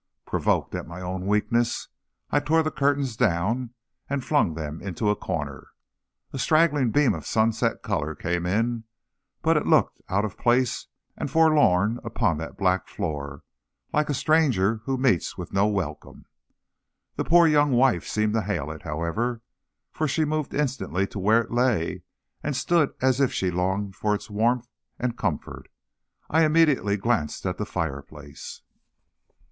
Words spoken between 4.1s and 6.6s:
flung them into a corner. A